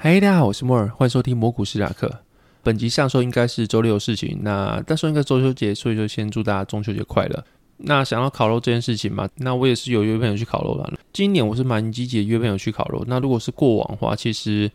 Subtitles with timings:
[0.00, 2.20] 嗨大家好，我是莫尔，欢迎收听魔股史塔克。
[2.62, 7.44] 本集上周应该是周六的事情，那但是应该中秋节，所以就先祝大家中秋节快乐。
[7.78, 10.96] 那想要烤肉这件事情嘛，那我也是有约朋友去烤肉了。
[11.12, 13.04] 今年我是蛮积极的约朋友去烤肉。
[13.08, 14.70] 那如果是过往的话，其实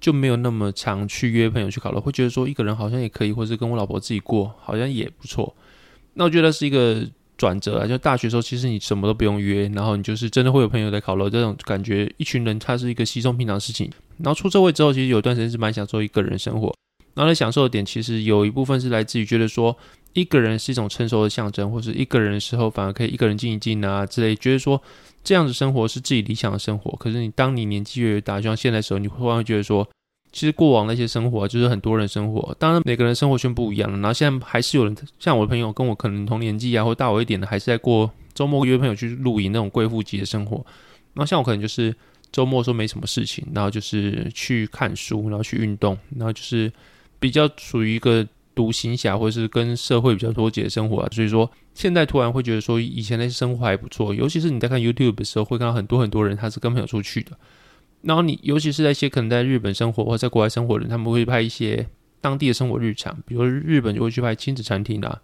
[0.00, 5.54] 就没有那么常去约朋友去烤肉，会觉得说一个人好像也可以，或是跟我老婆自己过好像也不错。
[6.14, 13.90] 那我觉得是一个转折啊，就大学时候其实你什么都不用约，然后你就是真的会有朋友在烤肉，这种感觉一群人他是一个稀松平常的事情。
[14.18, 16.72] 然后出社会之后，其实有段时间是蛮享受一个人生活。
[17.14, 19.76] 然后在享受的点，其实有一部分是来自于觉得说，
[20.14, 24.80] 一个人是一种成熟的象征，或是一个人的时候反而可以一个人静一静啊之类，觉得说
[25.22, 26.96] 这样子生活是自己理想的生活。
[26.96, 29.88] 可是你当你年纪越越大，就像现在的时候，你会突然觉得说，
[30.34, 33.96] 其实过往那些生活就是很多人生活，当然每个人生活圈不一样了。
[33.96, 40.56] 然后现在还是有人像我的朋友，跟我可能同年纪啊，或大我一点的，还是在过周末约朋友去露营那种贵妇级的生活。
[41.14, 41.94] 然后像我可能就是。
[42.32, 46.72] 周末说没什么事情，然后就是去看书，然后去运动，然后就是
[47.20, 48.26] 比较属于一个
[48.56, 51.08] 独行侠，或者是跟社会比较脱节的生活啊。
[51.12, 54.12] 所以说，现在突然会觉得说，以前那些生活还不错。
[54.12, 57.38] 尤其是你在看 YouTube 的时候，会看到很多很多人他是跟朋友出去的。
[58.04, 61.86] 然后你，尤其是那些可能在日本生活或在国外生活的人，他们会拍一些
[62.20, 65.20] 当地的生活日常，比如日本就会去拍亲子餐厅啊。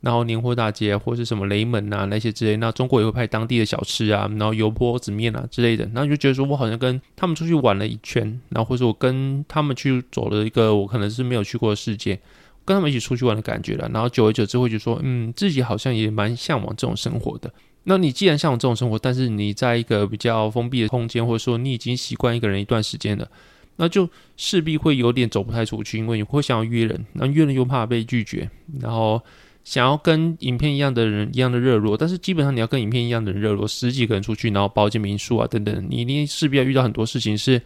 [0.00, 12.18] 然后年货大街，或是什么雷门啊那些之类，那中国也会拍当地的小吃啊，然后油泼子面啊之类的，然后就觉得说我好像跟他们出去玩了一圈，然后或者我跟他们去走了一个我可能是没有去过的世界，
[12.64, 13.90] 跟他们一起出去玩的感觉了。
[13.92, 17.52] 然后久而久之会觉得说，嗯，自己好像也蛮向往这种生活的。
[17.84, 23.28] 那你既然向往这种生活，但是你在一个比较封闭的空间，或者说你已经习惯一个人一段时间了，
[23.76, 29.20] 那就势必会有点走不太出去，因为你会想要约人，那约人又怕被拒绝，然后。
[29.62, 37.60] 想要跟影片一样的人一样的热络，但是基本上你要跟影片一样的人热络，十几个人出去，然后包间民宿啊等等，你一定势必要遇到很多事情，是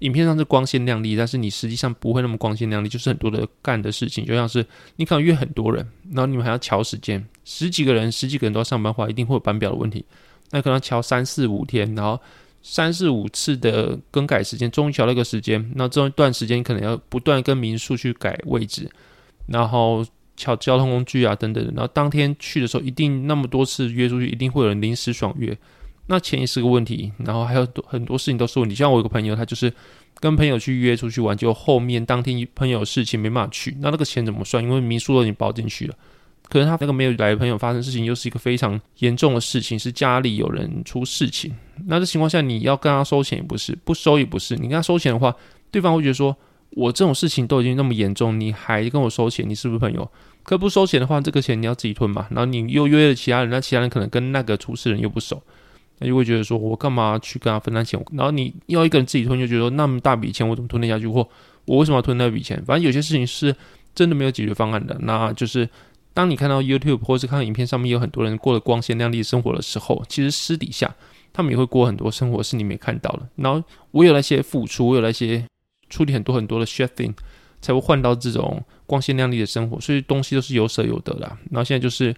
[0.00, 4.64] 影片上是光鲜亮丽，但是你实际上不会那么光鲜亮丽，就是很多的干的事情，就像是
[4.96, 10.04] 你可能约很多人，然后你们还要瞧时间，十几个人，十几个人都要上班的话，一定会有班表的问题，
[10.50, 12.20] 那可能乔三四五天，然后
[12.62, 18.90] 三四五次的更改时间，终于乔了一个时间，那这一段时间可能要不断跟民宿去改位置，
[19.46, 20.04] 然后。
[20.36, 25.54] 抢交通工具啊，等等，然后当天去的时候，一定那么多次约出去，一定会有人临时爽约，
[26.10, 28.74] 那钱也是个问题，然后还有很多事情都是问题。
[28.74, 29.72] 像我有个朋友，他就是
[30.18, 34.60] 跟朋友去约出去玩，就后面当天朋友事情没办法去，那那个钱怎么算？
[34.60, 35.94] 因为民宿都已经包进去了，
[36.48, 41.54] 可是他那个没有来的朋友发生事情，又是一个非常严重的事情，是家里有人出事情。
[41.86, 45.32] 那这情况下，你要跟他收钱也不是，不收也不是，你跟他收钱的话，
[45.70, 46.36] 对方会觉得说，
[46.70, 50.10] 我这种事情都已经那么严重，你还跟我收钱，你是不是朋友？
[50.42, 52.26] 可不收钱的话，这个钱你要自己吞嘛。
[52.30, 55.40] 然后你又约了其他人，那其他人可能跟那个出事人又不熟，
[56.00, 58.02] 那就会觉得说，我干嘛去跟他分担钱？
[58.12, 61.06] 然后你要一个人自己吞，就觉得那么大笔钱我怎么吞得下去？
[61.06, 61.28] 或
[61.66, 62.60] 我为什么要吞那笔钱？
[62.64, 63.54] 反正有些事情是
[63.94, 64.96] 真的没有解决方案的。
[65.02, 65.68] 那就是
[66.12, 70.92] 当你看到 YouTube 或是看到影片上面有很多人过得光鲜亮丽的生活的时候，其实私底下
[71.32, 73.28] 他们也会过很多生活是你没看到的。
[73.36, 73.62] 然后
[73.92, 75.44] 我有那些付出，我有那些
[75.88, 77.12] 处理很多很多的 shit thing。
[77.62, 81.26] 才会换到这种光鲜亮丽的生活，所以东西都是有舍有得的。
[81.50, 82.16] 然后现在就是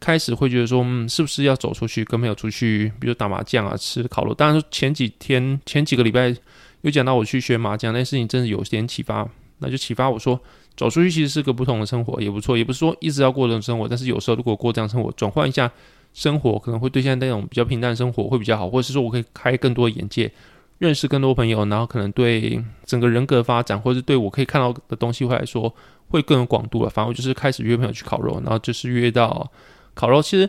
[0.00, 4.32] 开始会觉得说，嗯，是不是要走出去，跟朋友出去，比如打麻将啊，吃烤肉。
[4.32, 6.34] 当然前几天、前几个礼拜
[6.82, 9.28] 有讲到我去学麻将，那事情真的有点启发，
[9.58, 10.40] 那就启发我说，
[10.76, 12.56] 走出去其实是个不同的生活，也不错。
[12.56, 15.70] 也不是说一直要过这种生活，但是有时候如果过这样生活，转换一下
[16.14, 20.30] 生活，可能会对现在那种比较平淡的生活会比较好，或者是说我可以开更多眼界。
[20.78, 25.74] 认识更多朋友，然后可能对整个人格发展，或者是对我可以看到的东西会来说，
[26.06, 26.88] 会更有广度了。
[26.88, 29.50] 反正我就是开始约朋友去烤肉，然后就是约到
[29.98, 30.22] 烤肉。
[30.22, 30.48] 其实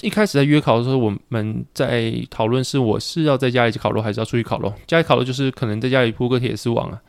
[0.00, 4.72] 一开始在约烤的时候，我们在讨论是我是要在家里烤肉，还是要出去烤肉。
[4.86, 7.00] 家里烤肉就是可能在家里铺个铁丝网啊，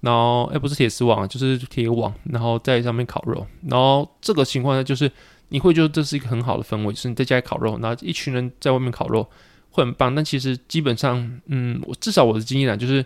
[0.00, 3.46] 然后哎不是铁丝网啊，就是铁网，然后在上面烤肉。
[3.68, 5.10] 然后这个情况下就是
[5.50, 9.26] 你会觉得这是一个很好的氛围，是你在家里烤肉，然后一群人在外面烤肉。
[9.74, 13.02] 会很棒，但其实基本上，嗯，我至少我的经验啊，就是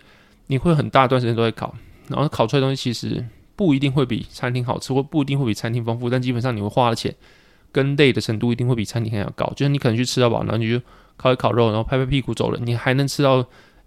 [0.48, 1.72] 你会很大一段时间都在烤，
[2.08, 3.24] 然后烤出来的东西其实
[3.54, 7.14] 不一定会比餐厅好吃，或不一定会比餐厅丰富，但基本上你会花的钱
[7.76, 9.52] 跟累的程度一定会比餐厅还要高。
[9.55, 10.81] 就是你可能去吃到饱，然后你就
[11.19, 13.46] 烤一烤肉，然后拍拍屁股走了，你还能吃到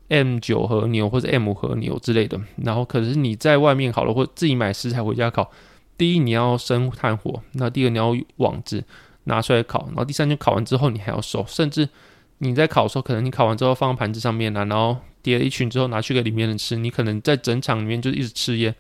[0.10, 2.40] M 九和牛或者 M 和牛之类的。
[2.58, 5.50] 然后可是你在外面烤了或自己买食材回家烤，
[5.98, 8.84] 第一你要生炭火，那第二你要网子
[9.24, 11.90] 拿出来烤，然后第三就烤完之后你还要收，甚至
[12.38, 18.74] 你在烤的时候，可能你烤完之后放盘子上面啊，然后叠了一群之后拿去给里面人吃，你可能在整场里面就一直吃烟，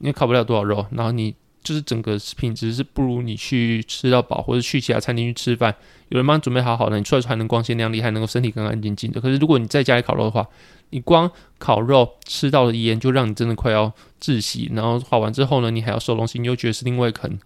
[0.00, 1.32] 因为烤不了多少肉，然后你。
[1.66, 5.74] 就是整个品质是不如你去吃到饱，或者去其他餐厅去吃饭，
[6.10, 9.20] 有人帮你准备好好的，你出来还能光鲜亮丽，还能够身体干干净净的。
[9.20, 10.46] 可是如果你在家里烤肉的话，
[10.90, 11.28] 你光
[11.58, 13.92] 烤肉吃到的烟就让你真的快要
[14.22, 17.36] 窒息，然后烤完之后呢，你还要收东西，你又觉得是另外一很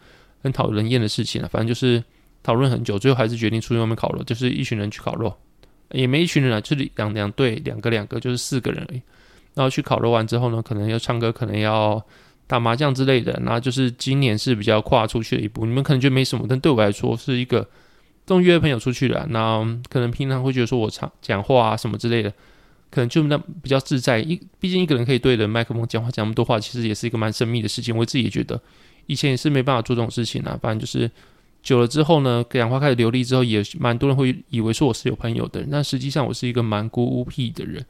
[0.43, 1.49] 很讨人厌的事情了。
[1.49, 2.05] 反正就是
[2.43, 5.35] 讨论很久，最后还是决定出去外面烤肉，就是一群人去烤肉，
[5.93, 9.01] 也没一群人啊，就是两两对，两个两个，就是四个人而已。
[9.55, 12.05] 然后去烤肉完之后呢，可能要唱歌，可能要。
[12.51, 15.65] 打麻将之类的，那就是今年是比较跨出去的一步。
[15.65, 17.61] 你们可能觉得没什么，但对我来说是一个
[18.27, 19.25] 这种约朋友出去的。
[19.31, 22.31] 那可能平常会觉得说我常讲话啊什么之类的，
[22.91, 24.19] 可能就那比较自在。
[24.19, 27.97] 一毕竟一个人可以对着麦克风讲话讲那么多话，其实也是一个蛮神秘的事情。
[27.97, 28.61] 我自己也觉得
[29.07, 30.59] 以前也是没办法做这种事情啊。
[30.61, 31.09] 反正就是
[31.63, 37.87] 久了之后呢，讲话开始流利之后，也蛮多人会以为说我是有朋友的人，但实际上我是一个蛮孤僻的人。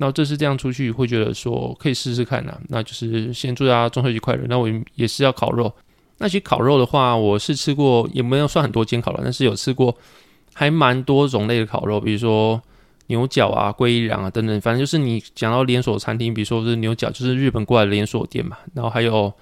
[0.00, 4.44] 那这次这样出去，会觉得说可以试试看呐、那就是先祝大家中秋节快乐。
[4.48, 5.72] 那我也是要烤肉。
[6.18, 9.96] 那其实烤肉的话，我是吃过，也没有算很多间烤肉，但是有吃过
[10.54, 12.60] 还蛮多种类的烤肉，比如说
[13.06, 14.60] 牛角啊、龟一郎啊等等。
[14.60, 18.56] 反正就是你讲到连锁餐厅，比如说是牛角，就是日本过来的连锁店嘛。
[18.74, 19.32] 然后还有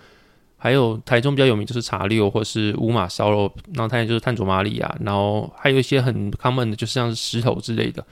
[0.56, 4.96] 还有台中比较有名就是茶六或是五马烧肉，然后它也就是炭佐麻里亚。
[5.00, 8.04] 然后还有一些很 common 的，就是像是石头之类的。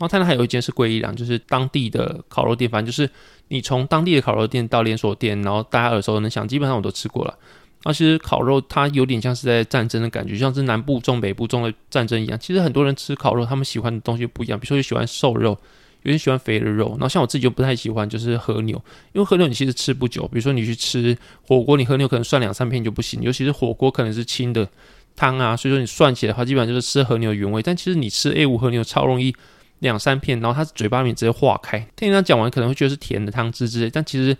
[0.00, 2.70] 然后他那还有一间是龟一郎，就是当地的烤肉店。
[2.70, 3.08] 反正就是
[3.48, 7.36] 你从当地的烤肉店到连锁店，然后大家耳熟能详，基本上我都吃过了。
[7.84, 12.38] 那其实烤肉它有点像是在战争的感觉，像是南部中北部中的战争一样。
[12.38, 14.58] 其实很多人吃烤肉，他们喜欢的东西不一样。
[14.58, 15.58] 比如说有喜欢瘦肉，
[16.04, 16.88] 有些喜欢肥的肉。
[16.92, 18.82] 然后像我自己就不太喜欢，就是和牛，
[19.12, 20.22] 因为和牛你其实吃不久。
[20.28, 24.66] 比如说你去吃火锅，你和牛可能涮两三片就不行，尤其是火锅可能是清的
[25.14, 27.62] 汤啊，所以说你涮起来的话，基本上就是吃和牛的原味。
[27.62, 29.34] 但其实你吃 A5 和牛超容易。
[29.80, 31.78] 两三片，然后它嘴巴里面直接化开。
[31.96, 34.36] 听人家讲完可能会觉得是甜的汤汁之类，但其实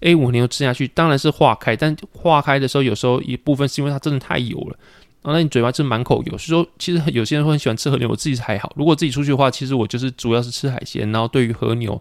[0.00, 4.78] A 五牛吃下去当然是化开，但化开的时候有时候一部分是因为它真的太油了，
[5.22, 6.38] 然后那你嘴巴就满口油。
[6.38, 8.72] 所以说，其实有些人会很喜欢吃和牛，我自己还好。
[8.76, 12.00] 如果自己出去的话，其实我就是主要是吃海鲜，然后对于和牛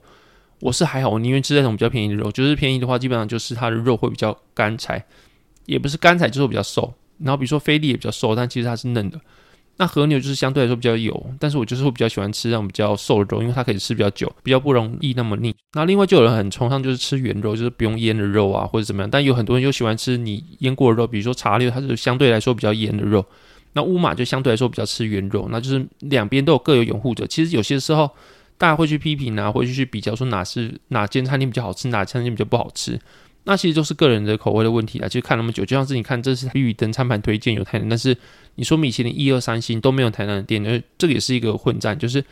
[0.60, 2.32] 我是还好，我宁愿吃那种比较便宜的肉。
[2.32, 5.04] 就是便宜的话，基本上就是它的肉会比较干柴，
[5.66, 6.94] 也不是干柴，就是比较瘦。
[7.20, 9.20] 然后比如说菲力也比较瘦，但其实它是嫩的。
[9.78, 15.56] 那和牛就是相对来说比较油，但是我就是会比较喜欢吃那种比较瘦的肉，因为它可以吃比较久，比较不容易那么腻。
[15.74, 19.10] 那另外就有人很崇尚就是吃原肉，就是不用腌的肉啊，或者怎么样。
[19.10, 23.24] 但有很多人又喜欢吃你腌过的肉，比如说茶六，它是相对来说比较腌的肉。
[23.74, 27.28] 那乌马就相对来说比较吃原肉，那就是两边都有各有拥护者。
[27.28, 28.10] 其实有些时候
[28.58, 33.00] 大家会去批评啊，会去比较说哪是哪间餐厅比较好吃，哪间餐厅比较不好吃。
[33.44, 35.08] 那其实都是个人的口味的问题啊。
[35.08, 38.16] 其实看那么久，就像是你看这是绿灯餐盘推荐有台南，但是
[38.56, 41.98] 你说米其林一二三星都没有台南的店，因为这个也是一个混战。
[41.98, 42.24] 就是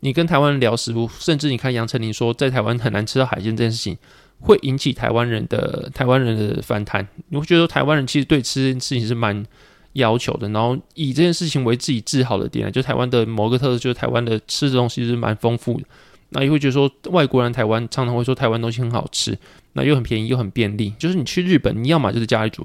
[0.00, 3.96] 你跟台湾人聊食物，甚至你看杨丞琳说在台湾很难吃到海鲜这件事情，
[4.40, 7.06] 会引起台湾人的台湾人的反弹。
[7.28, 9.44] 你会觉得台湾人其实对吃这件事情是蛮
[9.92, 15.84] 要求的，然后以这件事情为自己自豪的点，就台湾的某个特色，就是台湾的吃的东西是蛮丰富的。
[16.34, 19.38] 那也会觉得说外国人台湾常常会说台湾东西很好吃。
[19.76, 22.64] 那又很便宜又很便利，就是你去日本，你要么就是家里煮，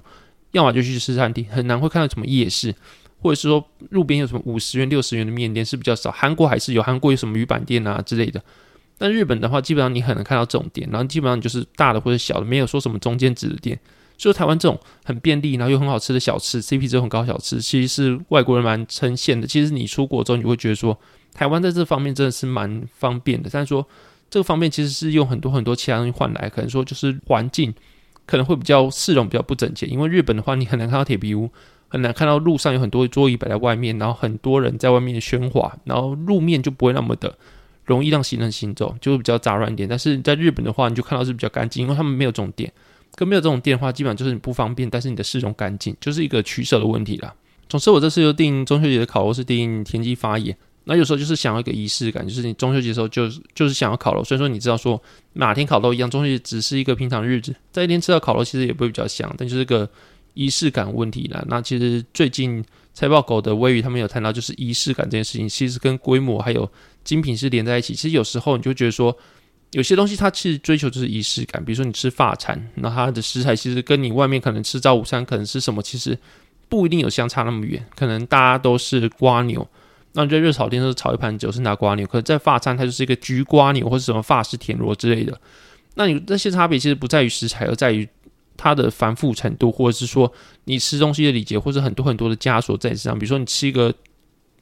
[0.51, 2.71] 要么就去吃餐厅，很难会看到什么夜市，
[3.19, 6.11] 或者是说路边有什么五十元、六十元的面店是比较少。
[6.11, 8.39] 韩国还是有，韩国有什么鱼板店啊之类的。
[8.99, 13.79] 但日本的话，基本上你很难看到这种店，然后基本上就是大的或者小的，没有说什么中间值的店。
[14.17, 19.47] 所以台湾这种很便利，然后又很好吃的小吃，CP 值很高小吃，其实是外国人蛮称羡的。
[19.47, 20.99] 其实你出国之后，你会觉得说，
[21.39, 23.49] 台湾在这方面真的是蛮方便的。
[23.51, 23.87] 但是说。
[24.31, 27.73] 这个方面其实是用很多很多其他东西换来，可能说就是环境
[28.27, 31.49] 可能会比较市容比较不整洁，因为日本的话你很难看到铁皮屋，
[31.87, 37.35] 很难看到路上有很多桌椅摆在外面，然后很多人在外面喧哗，然后路面就不会那么的
[37.85, 39.89] 容易让行人行走，就会比较杂乱一点。
[39.89, 42.71] 但是在日本的话，你就看到是比较干净，因为他们没有这种店，
[43.15, 47.33] 跟没有这种店的话，基本上就是你不方便，但是你的市容干净，就是一个取舍的问题啦。
[47.67, 50.55] 总之，我这次就定中秋节的烤肉是定田鸡发言。
[50.91, 54.99] 那有时候就是想要一个仪式感，就是你中秋节的时候就是就是想要烤肉，所以说你知道说
[55.33, 59.87] 哪天烤肉一样，中秋节只是一个平常日子，在一天吃到烤肉其实也不会比较香，但就是个
[60.33, 61.45] 仪式感问题啦。
[61.47, 66.67] 那其实最近财报狗的微雨他们有谈到，就是仪式感这件事情，其实跟规模还有
[67.03, 67.93] 精品是连在一起。
[67.93, 69.15] 其实有时候你就觉得说，
[69.73, 76.17] 有些东西它其实追求就是仪式感，比如说你吃法餐，那它的食材其实跟你外面可能吃早午餐可能是什么，其实
[76.67, 79.67] 不一定有相差那么远，可能大家都是瓜牛。
[80.13, 85.39] 那你在热炒店都是炒一盘九是拿瓜牛，可是在法餐它就是一个焗瓜牛或者什么法式田螺之类的。
[85.95, 88.07] 那你这些差别其实不在于食材，而在于
[88.57, 90.31] 它的繁复程度，或者是说
[90.65, 93.17] 你吃东西的礼节，或者很多很多的枷锁在身上。
[93.17, 93.93] 比如说你吃一个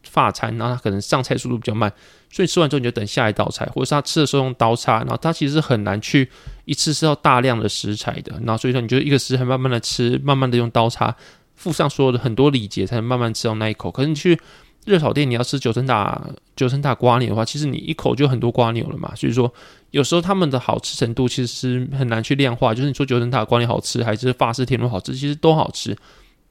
[0.03, 1.91] 法餐，然后它可能上菜速度比较慢，
[2.31, 6.29] 所以吃完之后你就等下一道菜，或者是他吃的时候用刀叉，然后它其实很难去
[6.65, 8.33] 一次吃到大量的食材的。
[8.45, 11.15] 然后所以说你就一个食材慢慢的吃，慢慢的用刀叉
[11.55, 13.91] 附上所有的很多礼节，才能慢慢吃到那一口。
[13.91, 14.39] 可是你去
[14.87, 16.19] 热炒店，你要吃九层塔
[16.55, 19.13] 九层塔瓜牛的话，其实你一口就很多瓜牛了嘛。
[19.15, 19.53] 所以说
[19.91, 22.73] 有时候他们的好吃程度其实是很难去量化。
[22.73, 25.95] 就是你说九层塔瓜牛好吃，还是法式田螺好吃，其实都好吃。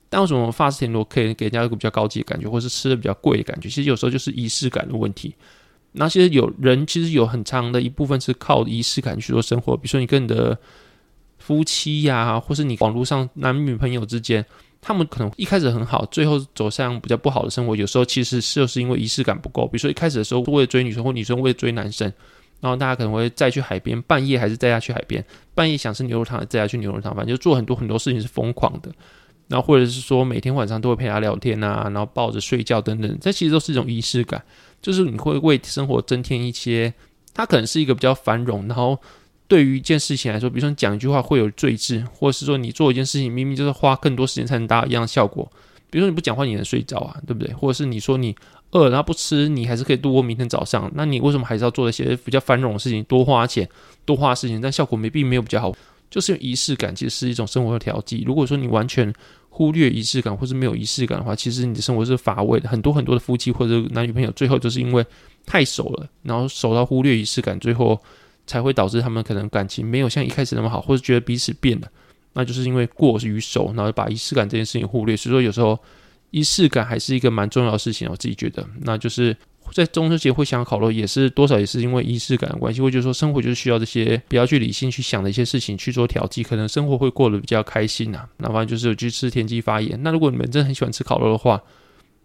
[0.09, 3.69] 但为什么法式田螺可以给人家一个比较高级的感觉，或是吃的比较贵的感觉？
[3.69, 5.35] 其实有时候就是仪式感的问题。
[5.93, 10.57] 那其实有人其实有很长的一部分是靠仪式感去做生活，比如说你跟你的
[11.39, 14.45] 夫妻呀、或是你网络上男女朋友之间，
[14.87, 17.75] 他们可能一开始很好，最后走向比较不好的生活。
[17.75, 19.67] 有时候其实就是因为仪式感不够。
[19.67, 22.07] 比如说一开始的时候为了追女生，或女生为了追男生，
[22.61, 25.25] 然后大家可能会再去海边，半夜还是带他去海边，
[25.57, 28.93] 半夜想吃牛肉汤，带他去牛肉汤，反正就做很多很多事情是疯狂的。
[29.49, 34.41] 然后或者是说每天晚上都会陪他聊天啊，然后抱着睡觉等等，这其实都是一种仪式感，
[34.81, 36.95] 就是你会为生活增添一些。
[37.35, 38.97] 它可能是一个比较繁荣，然后
[39.49, 45.51] 对于一件事情来说，比如说你讲一句话会有罪质，或者是说你做一件事情明明就是花更多时间才能达到一样的效果。
[45.89, 47.53] 比如说你不讲话你能睡着啊，对不对？
[47.55, 48.35] 或者是你说你
[48.73, 50.91] 饿然后不吃，你还是可以度过明天早上。
[50.95, 53.69] 那你为什么还是要做一些比较繁荣的事情，多花钱
[54.05, 55.73] 多花事情，但效果没并没有比较好？
[56.11, 58.25] 就是仪式感，其实是一种生活的调剂。
[58.27, 59.13] 如果说你完全
[59.49, 62.69] 忽略仪式感，或是没有仪式感的话，其实你的生活是乏味的。
[62.69, 65.05] 很多很多的夫妻或者男女朋友，最后就是因为
[65.45, 68.01] 太熟了，然后熟到忽略仪式感，最后
[68.47, 71.89] 才会导致他们可能感情没有像一开始那么好，或者觉得彼此变了。
[72.35, 75.17] 那就是因为过于熟，然后把仪式感这件事情忽略。
[75.17, 75.79] 所以说，有时候
[76.31, 78.09] 仪式感还是一个蛮重要的事情。
[78.11, 79.37] 我自己觉得，那就是。
[79.73, 82.81] 在中秋节会想烤肉，也是多少也是因为仪式感的关系。
[82.81, 88.29] 会觉得说生活就是需要这些不要去理性去想的一些事情去做调剂，可能生活会过得比较开心呐、啊。
[88.37, 90.01] 那反正就是有去吃田鸡发炎。
[90.05, 91.61] 那如果你们真的很喜欢吃烤肉的话，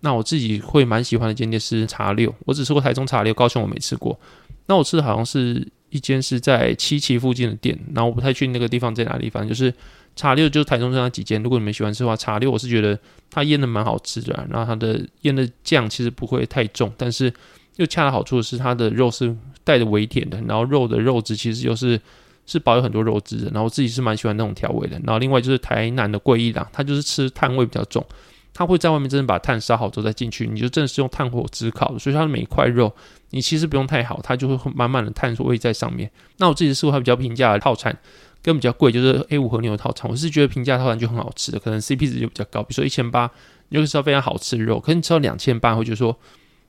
[0.02, 2.32] 那我自己会蛮喜欢的间店是茶六。
[2.46, 4.20] 我只吃过台中茶六，高雄我没吃过。
[4.68, 9.72] 那我吃的好像是一间是在七期附近的店，然后我不太确定那个地方在哪里，反正就是。
[10.14, 17.34] 茶六就是台中这那几间，如果你们喜欢吃的话，茶六我是觉得它腌的蛮好吃的，然后它的腌的酱其实不会太重，但是
[17.78, 19.34] 又恰到好处的是它的肉是
[19.64, 21.98] 带着微甜的，然后肉的肉质其实又是
[22.46, 25.00] 是保有很多肉汁的，然后我自己是蛮喜欢那种调味的。
[25.06, 28.06] 然后另外就是台南的贵一郎，它就是吃炭味比较重，
[28.54, 32.94] 它会在外面真的把炭烧好之后再进去，你就真的是用炭火炙烤，所以它的每一块肉
[33.30, 36.10] 你其实不用太好，它就会满满的炭味在上面。
[36.38, 37.98] 那我自己是说它比较平价的套餐。
[38.44, 42.64] 跟比较贵，就是 A 五和牛套餐，我是觉得平价套餐就很好吃的，可能 CP 值就比较高。
[42.64, 43.30] 比如说一千八，
[43.70, 46.18] 你就可以吃到非常好吃的肉，可是你吃到两千八，会觉得说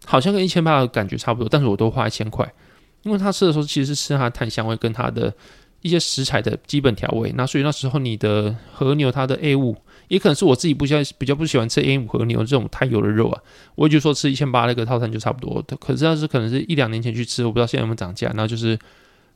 [0.05, 2.47] 好像跟一千八的感觉差不多，但是我都花一千块，
[3.05, 5.33] 因为他吃的时候其实是吃它的炭香味跟它的
[5.81, 7.33] 一些食材的基本调味。
[7.35, 9.75] 那所以那时候你的和牛它的 A 五，
[10.13, 13.43] 也可能是我自己不喜，比较不喜欢吃 A 五和牛这种太油的肉啊，
[13.75, 15.63] 我也就说吃一千八那个套餐就差不多。
[15.81, 18.29] 可是那是可能是一两年前去吃，我不知道现在有没有涨价。
[18.29, 18.79] 然后就是。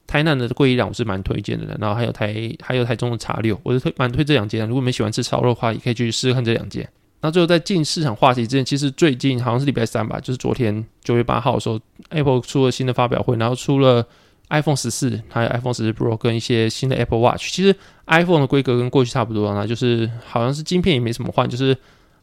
[0.09, 4.61] 台南的贵一郎我是蛮推荐的，然后还有台还有台中的茶六，我是推蛮推这两间。
[4.69, 6.89] 如果你们喜欢吃烧肉的话，也可以去试试看这两间。
[7.23, 11.81] 那最后在进市场话题之前，其实最近好像是礼拜三吧，就是昨天九月八号的时候
[12.11, 14.07] ，Apple 出了新的发表会，然后出了
[14.51, 17.51] iPhone 十四，还有 iPhone 十四 Pro 跟一些新的 Apple Watch。
[17.51, 17.75] 其实
[18.07, 21.77] iPhone 的规格跟过去差不多，那就是好像是晶片也没什么换，就是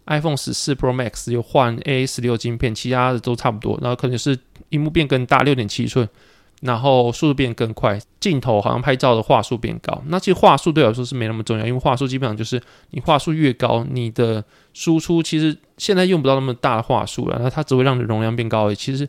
[0.05, 3.77] iPhone 十四 Pro Max 有换 A 十六晶片，其他的都差不多。
[3.81, 4.37] 然后可能是
[4.69, 6.07] 荧幕变更大，六点七寸。
[6.61, 10.01] 然后速度变更快，镜头好像拍照的话数变高。
[10.07, 12.61] 那其实画素对我来说是没那么重要，因为画素基本上就是
[12.91, 14.41] 你画素越高，你的
[14.73, 18.75] 输出其实现在用不到那么大的画素了，那它只会让你容量变高而已。
[18.75, 19.05] 其实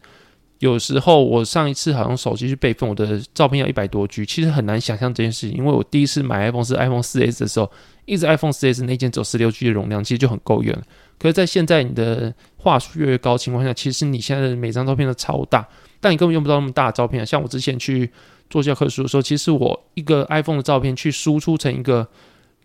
[0.64, 7.70] 有时候我上一次好像手机去备份，我的照片要一百多 G，其实很难想象这件事情，因为我第一次买 iPhone 是 iPhone 4S 的时候，
[8.06, 10.82] 一直 iPhone 4S 那件只有十六 G 的容量，其实就很够用了。
[11.18, 15.68] 可是，在现在你的画素越来越高情况下，其实你现在的每张照片都超大。
[16.00, 17.24] 但你根本用不到那么大的照片！
[17.24, 18.10] 像我之前去
[18.50, 22.06] 做教科书的时候，其实我一个 iPhone 的照片去输出成一个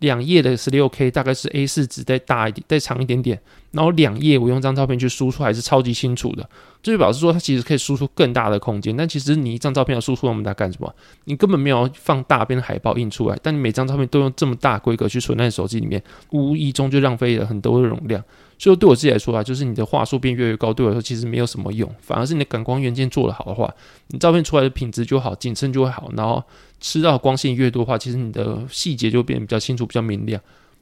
[0.00, 3.40] 两页的十六 K，大概是 A 四纸再大一点、再长一点点，
[3.70, 6.46] 然后两页我用张照片去输出还是超级清楚的。
[6.82, 8.96] 这就表示说它其实可以输出更大的空间。
[8.96, 10.94] 但其实你一张照片要输出那么大干什么？
[11.24, 18.22] 你根本没有放大边的海报印出来，但你每张照片都用这么大规格去存在手机里面，无意中就浪费了很多的容量。
[18.60, 23.72] 所以对我自己来说啊，就是你的话术变越来越高，对我来说其实没有什么用，反而是你的感光元件做得好的话，
[24.08, 26.44] 你照片出来的品质就好，景深就会好，然后
[26.78, 30.38] 吃到光线越多的话，其实你的细节就变得比较清楚、比较明亮。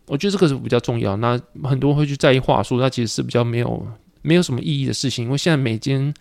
[0.06, 1.16] 我觉得这个是比较重要。
[1.18, 3.86] 那很多人会去在意话术，它其实是比较没有
[4.22, 6.12] 没有什么意义的事情，因为现在每间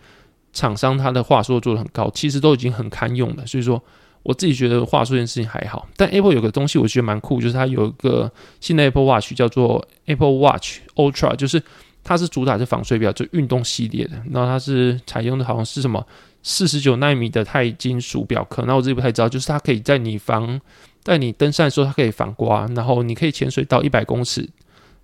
[0.52, 3.44] 厂商它的话术做得很高，其实都已经很堪用了。
[3.44, 3.82] 所以说，
[4.28, 5.88] 我自己觉得话术这件事情还好。
[5.96, 8.30] 但 Apple 有个东西我觉得蛮酷，就是它有一个
[8.60, 11.62] 新的 Apple Watch 叫做 Apple Watch Ultra，就是
[12.04, 14.22] 它是主打是防水表，就运动系列的。
[14.30, 16.06] 然后它是采用的好像是什么
[16.42, 20.60] 四十九纳米的钛金属表壳，那我自己不太知道，就是它可以在你防
[21.02, 24.46] 在你登山的时候它可以防刮，然后你可以潜水到一百公尺。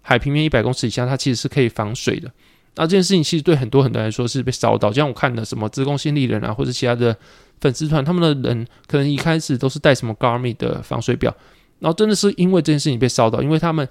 [0.03, 2.31] 海平面一百公尺以下，它其实是可以防水的。
[2.77, 7.17] 那这件事情其实对很多很多人来说是被烧到，就像我看的什么资工新力人啊，或者其他的
[7.61, 11.35] 粉丝团，他们的人可能一开始都是带什么 Garmin 的防水表，
[11.79, 13.89] 然后真的是因为这件事情被烧到，因为他们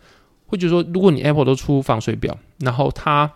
[0.47, 3.31] 会觉得说，如果你 Apple 都出防水表，然后它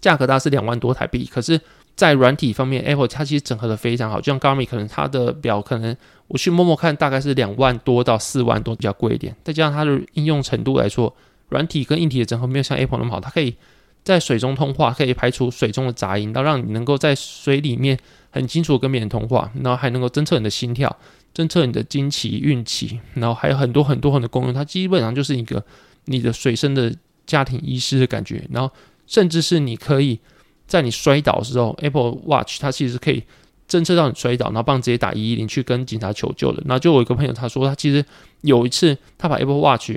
[0.00, 1.60] 价格大概是两万多台币，可是，
[1.96, 5.96] 在软体方面，Apple 它其实整合的非常好，就像 Garmin 可能它的表可能
[6.28, 11.14] 我去摸摸看，大概是两万多到四万多比较贵一点，再加上它的应用程度来说。
[11.50, 13.56] 软体跟硬体的整合没有像 Apple 那么好，它可以
[14.04, 17.98] 在水中通话，可以排除水中的杂音，然后让你能够在水里面
[18.38, 20.96] 很清楚跟别人通话，然后还能够侦测你的心跳，
[21.34, 24.54] 侦测你的经期、孕期，然后还有很多很多很多功能。
[24.54, 25.60] 它基本上就是一个
[26.04, 26.94] 你的随身的
[27.26, 28.72] 家庭医师的感觉，然后
[29.08, 30.20] 甚至是你可以
[30.68, 33.24] 在你摔倒的时候，Apple Watch 它其实可以
[33.68, 36.62] 侦测到你摔倒，然后帮你直接打一一零去跟警察求救的。
[36.64, 38.04] 然后就我一个朋友他说，他其实
[38.42, 39.90] 有一次他把 Apple Watch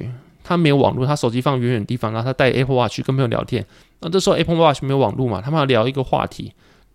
[0.43, 3.63] 他没有网络，他手机放远远的地方，然后他带 Apple Watch 去跟朋友聊天。
[4.00, 6.51] 那这时候 Apple Watch 没有网络嘛，他们要聊一个话题，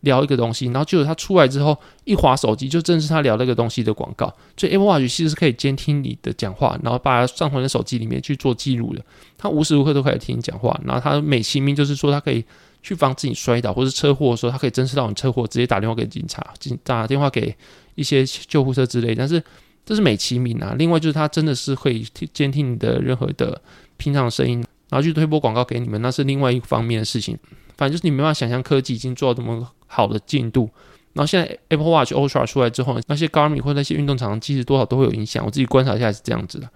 [0.06, 4.34] 聊一个东西，然后就是他出来之后一滑手机，就正是他聊那个东西的广告。
[4.56, 9.04] 所以 Apple Watch 其实是可以监听你的讲话，然后把它上传在手机里面去做记录的。
[9.36, 12.42] 他无时无刻都可以听你讲话，然后他美其名就是说他可以
[12.82, 17.54] 去防止你摔倒或是车祸的时候，他可以侦测到你车祸，直接打电话给警察，打电话给
[17.96, 19.14] 一些救护车之类。
[19.14, 19.42] 但是
[19.84, 22.00] 这是美其名啊，另外就是它真的是会
[22.32, 23.60] 监听你的任何的
[23.96, 24.58] 平常的声音，
[24.88, 27.36] 然后去推播广告给你们，那是另外一方面的事情。
[27.76, 30.70] 反正就是你没办法想象科技已经做到这么好的进度。
[31.12, 35.44] 然后现在 Apple Watch Ultra 出来之后，那些 Garmin 或者那些运动厂商其实多少都会有影响。
[35.44, 36.68] 我自己观察一下是这样子的。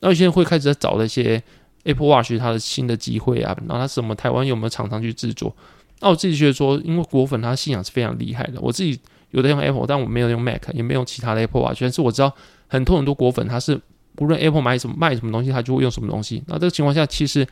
[0.00, 1.42] 那有些人会开始在找那些
[1.84, 5.54] Apple Watch 它的新的机会啊，然后它什么台湾有没有厂商去制作？
[6.00, 8.60] 那我自己觉得说，因为果粉它的信仰是非常厉害的。
[8.60, 8.98] 我自己
[9.30, 12.32] 有的用 Apple，但我没有用 Mac，也没有其他的 Apple Watch，但是我知道。
[12.66, 13.80] 很多很多果粉，他是
[14.18, 16.42] 无论 Apple 买什么卖什么东西，他就会用什么东西。
[16.48, 17.46] 那这个情况下，其实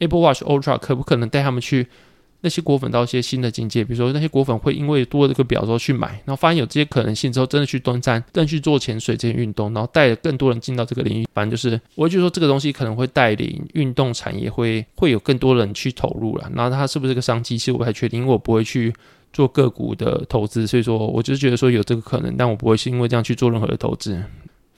[0.00, 1.86] Apple Watch Ultra 可不可能带他们去
[2.46, 3.82] 那些果粉到一些新的境界？
[3.82, 11.26] 比如说那些果粉会因为多了这个表之后去买，然后发现有这些可能性之后，真的去登山，真的去做潜水这些运动，然后带了更多人进到这个领域。
[11.34, 16.48] 反正就是，我会觉得说这个东西可能会带领运动产业会会有更多人去投入了。
[16.54, 18.94] 然后它是不是个商机，其实我不太确定，因为我不会去
[19.32, 24.22] 做个股的投资，所以说我就是觉得说有这个可能，但我不会是因为这样去做任何的投资。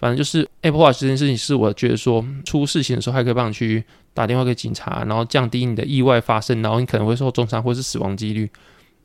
[0.00, 3.82] 反正就是 Apple Watch 这件事情，是我觉得说出事情的时候还可以帮你去
[4.18, 8.50] 打电话给警察，然后降低你的意外发生，然后你可能会受重伤或是死亡几率。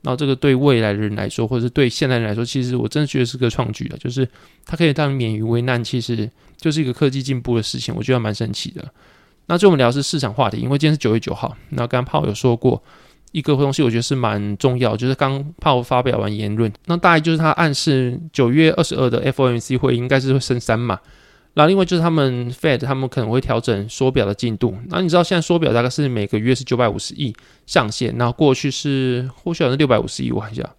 [0.02, 4.28] 然后这个对未来的人来说，或者是对现代人来说，其实我真的觉得是个创举了，就是
[4.66, 8.84] 它可以让你免于危难，其实就是一个科技进步的事情，我觉得蛮神奇的。
[9.46, 12.82] 那最后我们聊的是市场话题，因为今天是九月九号，那刚刚炮有说过。
[13.34, 21.00] 一个东西我觉得是蛮重要，就是刚炮发表完言论，那大概就是他暗示九月二十二的 FOMC 会应该是会升三嘛，
[21.54, 27.36] 然后另外就是他们 Fed 他们可能会调整缩表的进度，那你知道现在缩表大概是每个月是九百五十亿
[27.66, 30.70] 上限，然后过去是或许好像六百五十亿，我看一下，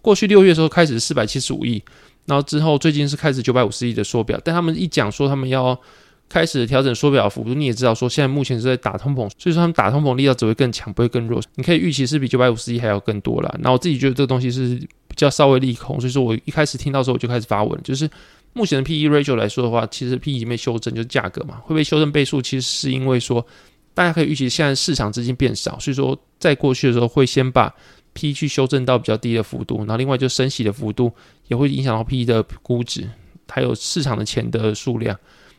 [0.00, 1.82] 过去六月的时候开始是四百七十五亿，
[2.26, 5.78] 然后之后最近是开始九百五十亿的缩表，但他们一讲说他们要。
[6.26, 11.38] 开始调整缩表幅度，你也知道说现在目前是在打通膨，所以说他们打通膨力道只会更强，不会更弱。
[11.56, 13.56] 你可以预期是比九百五十亿还要更多了。
[13.60, 14.74] 那我自己觉得这个东西是
[15.06, 18.08] 比较稍微利空，所以说我一开始听到的时候我就开始发文，就是
[18.54, 23.44] 目前的 P/E ratio 来说的话，其实 P/E 已经被修正，就是价格嘛会被修正倍数，其实是因为说
[23.92, 27.74] 大家可以预期现在市场资金变少，所以说在过去的时候会先把
[28.12, 31.12] P/E 去修正到比较低的幅度，然后另外就升息的幅度
[31.48, 33.10] 也会影响到 P/E 的估值，
[33.48, 35.18] 还有市场的钱的数量。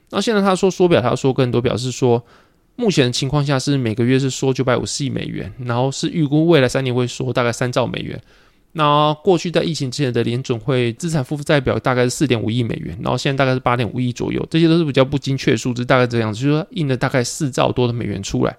[0.10, 2.24] 那现在他说缩表，他要说更多，表示说
[2.78, 8.22] 目前的情况下是每个月是缩九百五十亿美元，然后是预估未来三年会缩大概三兆美元。
[8.78, 18.54] 那过去在疫情之前的联准会资产负债表大概是四点五亿美元，然后现在大概是八点五亿左右，这些都是比较不精确的数字，大概这样子，就是说印了大概四兆多的美元出来。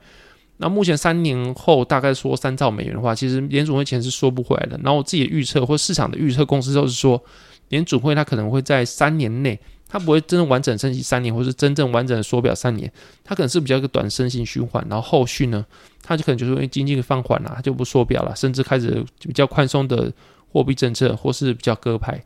[0.56, 4.80] 那目前三年后大概说三兆美元的话，其实联准会钱是收不回来的。
[4.82, 7.22] 然后我自己的预测或市场的预测公司都是说，
[7.68, 9.58] 联准会它可能会在三年内。
[9.88, 15.64] 它不会真正完整升息三年，或是真正完整的缩表三年，它可能是比较一个短升息循环，然后后续呢，
[16.02, 20.12] 它就可能就是因为经济放缓了，它就不缩表了，甚至开始比较宽松的
[20.50, 22.20] 货币政策，或是比较鸽派。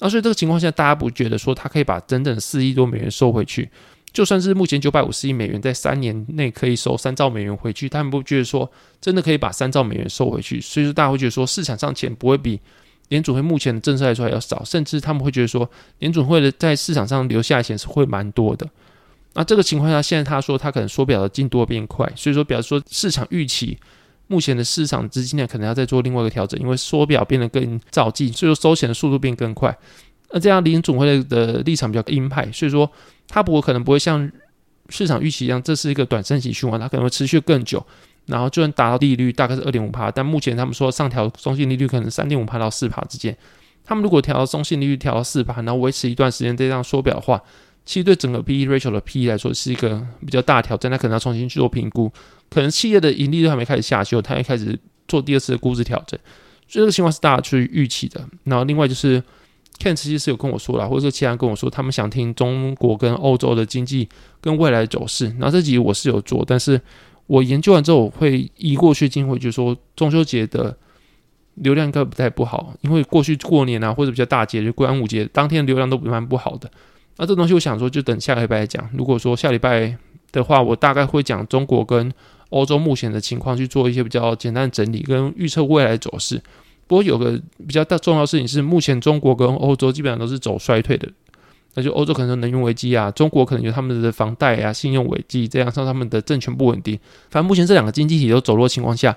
[0.00, 3.70] 那所以这个情况下，大家不觉得说它可以把整整四亿多美元收回去，
[4.12, 8.68] 就算是目前九百五十亿美元在三年内可以收三兆美元回去，他们不觉得说
[9.00, 12.60] 真的可以把三兆美元收回去，所以说大家会觉得说市场上钱不会比
[13.08, 18.68] 联储会目前的政策来说还要少，甚至他们会觉得说联储会的在市场上留下的钱是会蛮多的。
[19.34, 23.78] 那这个情况下，现在他说他可能缩表的进度会变快，所以说表示说市场预期
[24.28, 29.76] 目前的市场资金量可能要再做另外一个调整，因为缩表变得更躁进，所以说收钱的速度变更快。
[30.30, 32.90] 那这样联准会的立场比较鹰派，所以说
[33.28, 34.28] 他不会可能不会像
[34.88, 37.84] 市场预期一样，这是一个短暂性循环，它可能会持续更久。
[38.26, 43.36] 然后就算达到利率大概是二点五趴，但目前他们说上调中性利率可能三点五趴到四趴之间。
[43.84, 47.40] 他们如果调到中性利率调到四趴，然后维持一段时间这样缩表的话，
[47.84, 52.12] 其实对整个 P/E ratio 的 P/E 来说是一个比较大挑战，那可能要重新去做评估。
[52.50, 56.18] 可能企业的盈利都还没开始下修，它会开始做第二次的估值调整。
[56.66, 58.20] 所以这个情况是大家去预期的。
[58.42, 59.22] 然后另外就是
[59.78, 64.08] Ken 其实是有跟我说了，或者说其他人跟我说，他们想听中国跟欧洲的经济
[64.40, 65.26] 跟未来的走势。
[65.38, 66.80] 然后这集我是有做，但是
[67.26, 70.76] 我研究完之后我会移过去听回，就说中秋节的
[71.54, 76.70] 流量应该不太不好，因为过去过年啊或者比较大节日，端午节当天流量都蛮不好的。
[77.16, 78.88] 那这东西我想说，就等下个礼拜来讲。
[78.92, 79.96] 如果说下礼拜
[80.32, 82.12] 的话，我大概会讲中国跟
[82.50, 86.40] 欧洲目前的情况，去做一些比较简单的整理跟预测未来走势。
[86.86, 91.08] 不过有个比较大重要的事情是，目前中国跟欧洲基本上都是走衰退的。
[91.76, 96.98] 那就欧洲可能有能源危机啊，中国可能有他们的房贷啊、信用危机，这样让他们的政权不稳定。
[97.30, 99.16] 反正目前这两个经济体都走弱的情况下，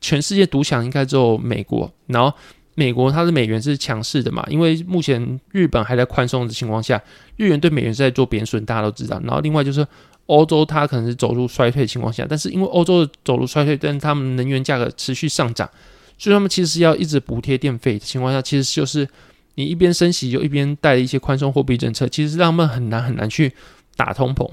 [0.00, 1.92] 全世界独享应该只有美国。
[2.06, 2.34] 然后。
[2.78, 7.02] 美国它的美元是强势的嘛，因为目前日本还在宽松的情况下，
[7.36, 9.18] 日元对美元是在做贬损，大家都知道。
[9.24, 9.86] 然后另外就是
[10.26, 15.66] 欧洲它可能是走入衰退的情况下，但是因为欧洲的走入衰退，但是他们能源价格持续上涨，
[16.18, 19.08] 所以他们其实是要一直补贴电费的情况下，其实就是
[19.56, 23.52] 你一边升息就一边带一些宽松货币政策，其实让他们很难很难去
[23.96, 24.48] 打通膨。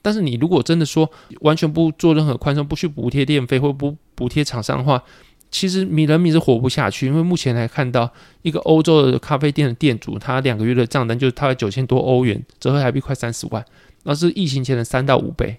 [0.00, 5.02] 但是你如果真的说完全不做任何宽松，不去补贴电费或不补贴厂商的话，
[5.50, 13.64] 其实米人民是活不下去，因为目前来看到一个欧洲的咖啡店的店主，他两个月的账单就是大概九千多欧元，折合台币快三十万，
[14.02, 15.58] 那是疫情前的三到五倍。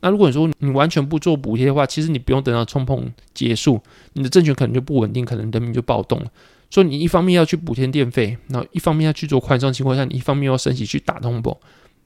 [0.00, 3.00] 那如果你说你完全不做补贴的话，其实你不用等到通膨
[3.32, 3.80] 结束，
[4.14, 6.26] 你的政权可能就不稳定，可能人民就暴动了。
[6.74, 11.50] 所以你一方面要去补贴电费，然后一方面要去做宽松情况下，你一方面要升息去打通膨。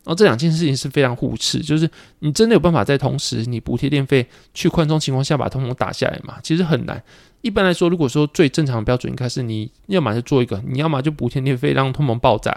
[0.05, 6.35] 然后这两件事情是非常互斥，就是你真的有办法在同时你补贴电费去宽松情况下把通膨打下来吗？
[6.43, 7.03] 其实很难。
[7.41, 12.55] 一般来说，如果说最正常的标准应该是你要么就做一个，你要么就补贴电费让通膨爆炸，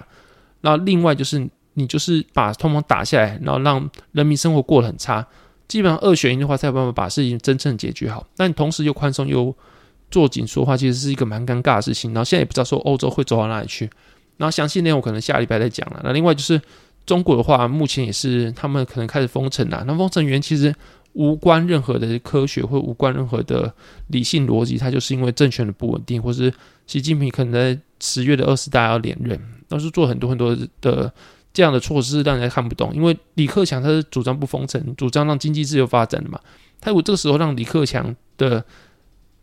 [0.59, 5.25] 然后另外就是你就是把通膨打下来，然后让人民生活过得很差。
[5.69, 8.27] 基本上二选一的话才有办法把事情真正解决好。
[8.35, 9.55] 但你同时又宽松又
[10.11, 12.13] 坐紧缩的话，其实是一个蛮尴尬的事情。
[12.13, 13.89] 然后现在也不知道说欧洲会走到哪里去。
[14.37, 16.01] 然后详细内容可能下礼拜再讲了。
[16.03, 16.61] 那另外就是。
[17.03, 19.83] 中国的话，目前也是他们可能开始封城了。
[19.87, 20.73] 那封城原因其实
[21.13, 23.73] 无关任何的科学或无关任何的
[24.09, 26.53] 理性逻辑，它就是因为政权的不稳定，或是
[26.85, 31.11] 习近平可能在十月的二十大要连任，都是做很多很多的
[31.51, 32.93] 这样的措施，让人家看不懂。
[32.93, 36.39] 因为李克强他是主张不封城，主张让经济自由发展的嘛。
[36.79, 38.63] 他如果这个时候让李克强的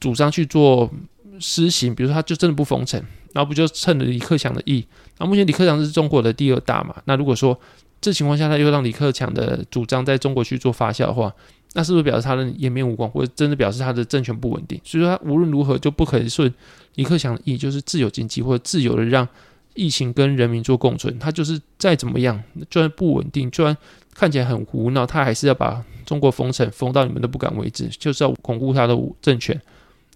[0.00, 0.90] 主张去做
[1.38, 3.02] 施行，比如说他就真的不封城。
[3.34, 4.84] 然后不就趁着李克强的意？
[5.18, 6.96] 那目前李克强是中国的第二大嘛？
[7.04, 7.56] 那如果说
[8.00, 11.32] 这情况下他又让李克强的主张在中国去做发酵的话，
[11.74, 14.80] 那是不是表示他的颜面无光，或者真的表示他的政权不稳定？
[14.82, 16.52] 所以说他无论如何就不可以顺
[16.94, 19.28] 李克强的意，就是自由经济或者自由的让
[19.74, 21.16] 疫情跟人民做共存。
[21.18, 23.76] 他就是再怎么样，就算不稳定，就算
[24.14, 29.60] 看起来很胡闹，他还是要把中国封城，封到你们都不敢为止，就是要巩固他的政权。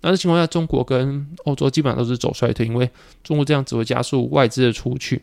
[0.03, 2.91] 那这情况下，中国跟欧洲基本上都是走衰退，因为
[3.25, 5.23] 中国这样只会加速外资的出去。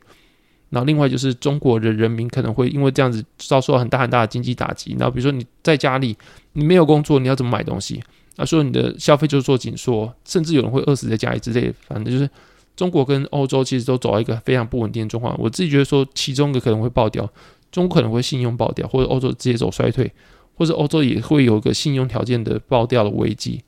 [0.69, 4.95] 然后另外就是中国的人民可能会因为这样子遭受很大很大的经济打击。
[4.99, 6.15] 然后比如说你在家里
[6.53, 8.01] 你没有工作，你要怎么买东西？
[8.37, 11.73] 那所以你的消费就是做紧缩，甚至有人会饿死在家里之类的。
[11.87, 12.29] 反正就是
[12.77, 15.35] 中国跟欧洲其实都走到一个非常不稳定的状况。
[15.37, 17.29] 我自己觉得说，其中一个可能会爆掉，
[17.71, 20.09] 中国可能会信用爆掉，或者欧洲直接走衰退，
[20.55, 23.61] 或者欧洲也会有一个信用条件的爆掉的危机。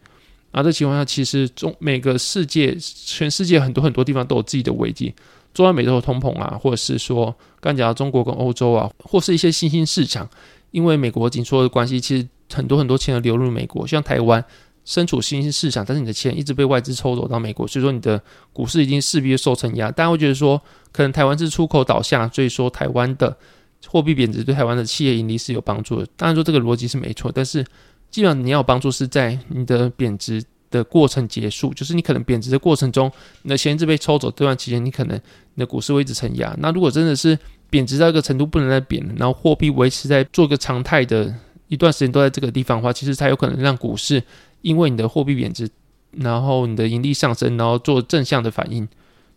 [0.51, 5.13] 啊，这情况下，其实中每个世界，全世界很多很多地方都有自己的危机。
[5.53, 10.29] 中南美洲的通膨啊，或者是说刚讲到中国跟欧洲啊，或是一些新兴市场，
[10.71, 13.87] 因为美国紧缩的关系，其实很多很多钱流入美国。
[13.87, 14.43] 像台湾
[14.83, 19.89] 身处新兴市场，但是你的钱一直被外资抽走到美国，所以说你的股市已经势必受承压。
[19.91, 20.61] 大家会觉得说，
[20.91, 23.37] 可能台湾是出口导向，所以说台湾的
[23.87, 26.07] 货币贬值对台湾的企业盈利是有帮助的。
[26.17, 27.65] 当然说这个逻辑是没错，但是。
[28.11, 35.19] 基本上你要帮助是在你的贬值的过程结束，就是你可能贬值的过程中，你的钱一直被抽走这段期间，你可能
[35.55, 36.55] 你的股市会一直承压。
[36.59, 37.37] 那如果真的是
[37.69, 41.33] 贬值到一个程度不能再贬了，然后货币维持在做个常态的
[41.67, 44.21] 一段时间都在这个地方的话，其实才有可能让股市
[44.61, 45.69] 因为你的货币贬值，
[46.11, 48.87] 然后你的盈利上升，然后做正向的反应。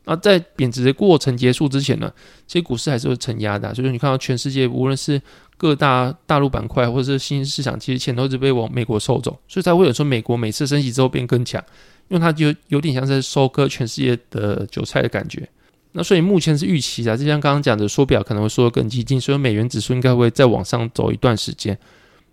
[0.06, 2.12] 那在贬值的过程结束之前呢，
[2.46, 3.74] 其实股市还是会承压的。
[3.74, 5.20] 所以说你看到全世界无论是
[5.56, 11.62] 各大大陆板块或者是新兴市场，其实钱都是被往美国收走，所以才会有说美国每次升息之后变更强，
[12.08, 15.48] 因为它就有点像是收割全世界的韭菜的感觉。
[15.92, 21.72] 那所以目前是预期的，就像刚刚讲的缩表可能会缩得更激进，所以美元指数应该会再往上走一段时间。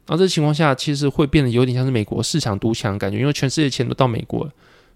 [0.07, 4.51] 然后这情况下，其实会变得有点像是美国市场独强的感觉，因为全世界钱都到美国了。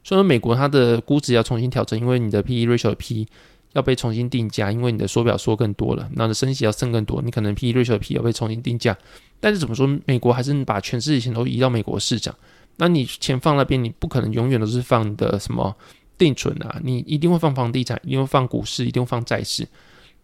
[0.06, 3.28] 所以美国它的估值要重新调整，因为你的 P/E ratio 的 P
[3.74, 8.96] 要被重新定价，因为你的缩表缩更多了，那的升息要升更多，你可能 P/E ratio 的 P 要被重新定价。
[9.40, 12.36] 但是怎么说，美国还是把全世界钱都移到美国市场，
[12.78, 15.76] 那你钱放那边，你不可能永远都是放的什么
[16.20, 19.68] 定存啊，你一定会放房地产，一定会放股市，一定会放债市。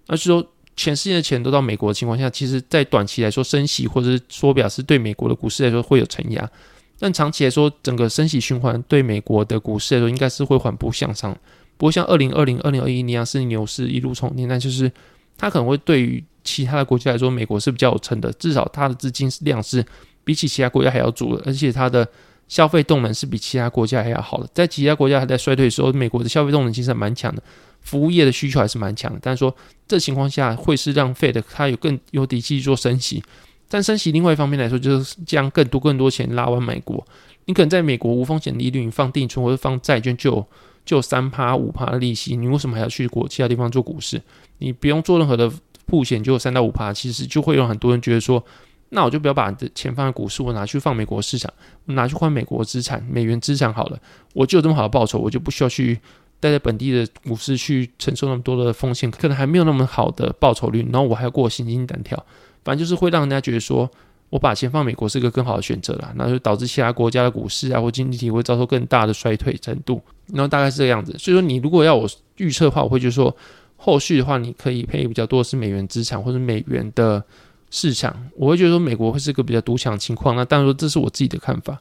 [0.06, 6.48] 而是说全世界的钱都到美国的情况下，其实在短期来说，升息或者是缩表是对美国的股市来说会有承压。
[7.02, 11.36] 但长期来说，整个升息循环对美国的股市来说，应该是会缓步向上，
[11.76, 14.48] 不会像二零二零、二零二一那样是牛市一路冲天。
[14.48, 14.92] 但就是
[15.36, 19.84] 它可能会对于其他的国家来说，美国是比较有撑的，至少它的资金量是
[20.24, 22.08] 比起其他国家还要足的，而且它的
[22.48, 24.48] 消费动能是比其他国家还要好的。
[24.54, 27.42] 在其他国家还在衰退的时候，美国的消费动能其实还蛮强的，
[27.80, 29.18] 服务业的需求还是蛮强的。
[29.20, 29.56] 但是说
[29.88, 33.24] 这情况下，会是让费的它有更有底气做升息。
[33.72, 37.02] 但升息另外一方面来说，就是将更多更多钱拉往美国。
[37.46, 40.46] 你可能在美国无风险利率，你放定存或者放债券就
[40.84, 44.22] 就三趴五趴的利息，你为什么还要去国其他地方做股市？
[44.58, 45.50] 你不用做任何的
[45.88, 48.44] 付险就三到五趴，其实就会有很多人觉得说，
[48.90, 51.52] 那我就不要把你的钱放在股市，我拿去放美国市场，
[51.86, 53.98] 拿去换美国资产、美元资产好了，
[54.34, 55.98] 我就有这么好的报酬，我就不需要去
[56.42, 62.24] 待在本地的股市去承受那么多的风险，可能还没有那么好的报酬率，然后我还要过心惊胆跳。
[62.64, 63.90] 反正就是会让人家觉得说，
[64.30, 70.02] 我把钱放美国是一个更好的选择啦，那就导致其他国家的股市啊或经济体会遭受更大的衰退程度。
[70.28, 71.16] 然后大概是这样子。
[71.18, 73.36] 所以说，你如果要我预测的话，我会觉得说，
[73.76, 77.24] 后续的话你可以配比较多的是美元资产或者美元的
[77.70, 78.16] 市场。
[78.36, 80.36] 我会觉得说，美国会是一个比较独强情况。
[80.36, 81.78] 那当然说，这是我自己的看法。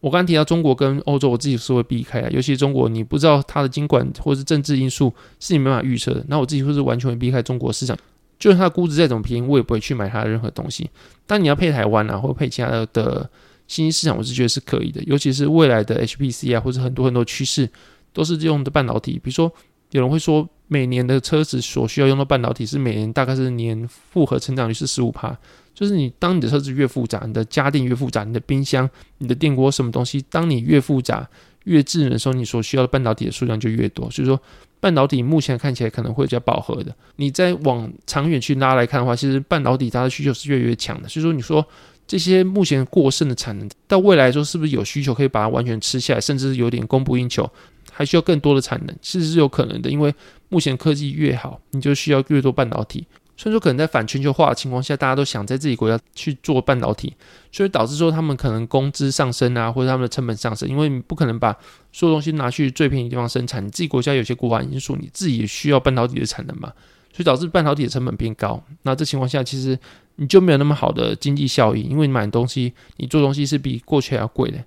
[0.00, 6.24] 我刚提到中国跟欧洲，我自己是会避开的，尤其中国，你不知道它的经管或是政治因素是你没办法预测的。
[6.26, 7.96] 那我自己会是完全会避开中国市场。
[8.42, 10.90] 就算它估值再怎么便宜，我也不会去买它的任何东西。
[11.28, 13.30] 但你要配台湾啊，或者配其他的的
[13.68, 15.00] 新兴市场，我是觉得是可以的。
[15.04, 17.70] 尤其是未来的 HPC 啊，或者很多很多趋势
[18.12, 19.12] 都是用的半导体。
[19.12, 19.52] 比如说，
[19.92, 25.38] 有人会说，每年的车子所需要用到半导体是每年大概是年复合成长率是十五趴。
[25.72, 31.24] 就是你当你的车子越复杂，你的家电越复杂，你的冰箱、你的电锅什么东西，当你越复杂、
[31.62, 34.10] 越智能的时候，你所需要的半导体的数量就越多。
[34.10, 34.40] 所以说。
[34.82, 36.92] 半导体目前看起来可能会比较饱和的。
[37.14, 41.08] 你再往长远去拉来看的话，其实半导体它的需求是越来越强的。
[41.08, 41.64] 所以说，你说
[42.04, 47.48] 这些目前过剩的产能，到未来来说是不是有需求可以把它完全吃下来，甚至有点供不应求，
[47.92, 49.88] 还需要更多的产能，其实是有可能的。
[49.88, 50.12] 因为
[50.48, 53.06] 目前科技越好，你就需要越多半导体。
[53.34, 57.12] 所以说，可能在反全球化的情况下，大家都想在自己国家去做半导体，
[57.50, 61.56] 所以导致说他们可能工资上升啊，或者他们的成本上升，因为你不可能把
[61.92, 66.72] 所有东西拿去最便宜地方生产，你自己国家有些国安因素，你自己也需要半导体的产能嘛，
[67.12, 68.62] 所以导致半导体的成本变高。
[68.82, 69.76] 那这情况下，其实
[70.16, 74.58] 你就没有那么好的经济效益，因为你买东西，你做东西是比过去还要贵的，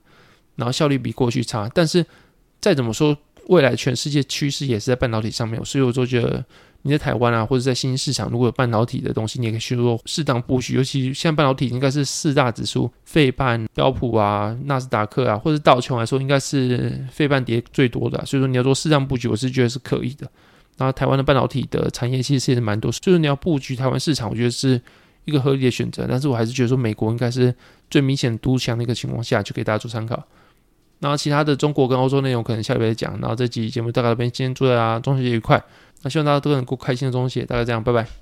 [0.56, 1.69] 然后效率比过去差。
[1.73, 2.06] 但是
[2.60, 3.15] 再怎么说，
[3.47, 6.43] 未来全世界趋势也是在半导体上面，所以我就觉得。
[6.87, 10.75] 你在台湾啊，或者在新兴市场，如果有半导体的东西，你也可以去做适当布局。
[10.75, 18.23] 尤其现在半导体应该是四大指数，费半、标普啊、纳斯达克啊，或者道琼来说，应该是费半跌最多的。
[18.23, 20.29] 所以说你要做适当布局，我是觉得是可以的。
[20.77, 24.79] 然后台湾的半导体的产业其实也是蛮多，所以说你要布局台湾市场，我觉得是
[25.23, 26.05] 一个合理的选择。
[26.07, 27.51] 但是我还是觉得说美国应该是
[27.89, 30.23] 最明显独强的一个情况下，就给大家做参考。
[30.99, 33.19] 然后其他的中国跟欧洲内容可能下礼拜再讲。
[33.19, 35.61] 然后这集节目大概这边，今天祝大家中秋节愉快。
[36.05, 38.05] 那希望大家都能过开心的东西，大概这样，拜拜。